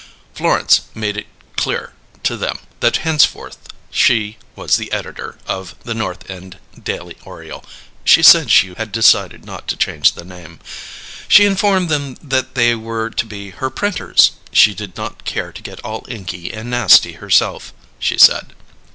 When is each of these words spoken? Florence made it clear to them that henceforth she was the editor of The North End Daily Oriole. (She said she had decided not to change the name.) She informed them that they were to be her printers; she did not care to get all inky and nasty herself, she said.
Florence 0.33 0.81
made 0.95 1.15
it 1.15 1.27
clear 1.55 1.93
to 2.23 2.35
them 2.35 2.57
that 2.79 2.97
henceforth 3.05 3.59
she 3.91 4.39
was 4.55 4.75
the 4.75 4.91
editor 4.91 5.37
of 5.45 5.75
The 5.83 5.93
North 5.93 6.27
End 6.27 6.57
Daily 6.83 7.15
Oriole. 7.23 7.63
(She 8.03 8.23
said 8.23 8.49
she 8.49 8.73
had 8.73 8.91
decided 8.91 9.45
not 9.45 9.67
to 9.67 9.77
change 9.77 10.13
the 10.13 10.25
name.) 10.25 10.59
She 11.27 11.45
informed 11.45 11.89
them 11.89 12.15
that 12.19 12.55
they 12.55 12.73
were 12.73 13.11
to 13.11 13.25
be 13.27 13.51
her 13.51 13.69
printers; 13.69 14.31
she 14.51 14.73
did 14.73 14.97
not 14.97 15.23
care 15.23 15.51
to 15.51 15.61
get 15.61 15.79
all 15.81 16.03
inky 16.09 16.51
and 16.51 16.71
nasty 16.71 17.11
herself, 17.13 17.71
she 17.99 18.17
said. 18.17 18.53